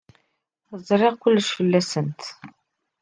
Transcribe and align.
Zṛiɣ 0.87 1.15
kullec 1.21 1.47
fell-asent. 1.57 2.21